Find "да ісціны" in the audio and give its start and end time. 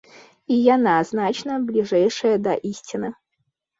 2.49-3.09